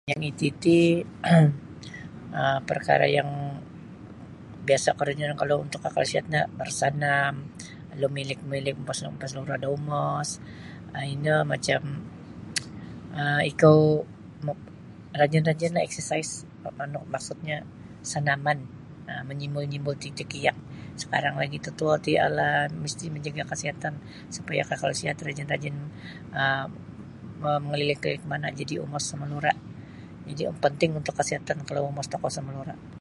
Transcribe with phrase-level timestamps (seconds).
[0.09, 0.79] Yang iti-iti
[1.31, 1.47] um
[2.69, 3.31] parkara' yang
[4.67, 7.33] biasa' korojonon kalau untuk kakal sihat no barsanam
[8.01, 10.29] lumilik-milik mapa mapasalura' da umos
[10.97, 11.81] um ino macam
[13.17, 13.81] um ikou
[14.45, 14.53] mo
[15.19, 16.29] rajin-rajinlah eksisais
[17.13, 17.57] maksudnyo
[18.11, 18.57] sanaman
[19.11, 20.57] um manyimbul-nyimbul titikiak
[21.01, 22.49] sakarang lagi totuo ti ala
[22.81, 23.93] misti' manjaga' kasiatan
[24.35, 25.75] supaya kakal sihat rajin -rajin
[26.39, 26.67] um
[27.43, 29.57] mangalilik-lilik mana' jadi' umos sumalura'
[30.29, 32.81] jadi' yang panting untuk kasiatan kalau umos tokou sumalura'.